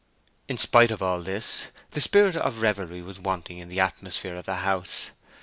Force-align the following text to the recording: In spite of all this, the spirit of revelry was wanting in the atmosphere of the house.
In 0.47 0.57
spite 0.57 0.89
of 0.89 1.03
all 1.03 1.21
this, 1.21 1.67
the 1.91 2.01
spirit 2.01 2.35
of 2.35 2.61
revelry 2.61 3.03
was 3.03 3.19
wanting 3.19 3.59
in 3.59 3.69
the 3.69 3.79
atmosphere 3.81 4.35
of 4.35 4.47
the 4.47 4.55
house. 4.65 5.11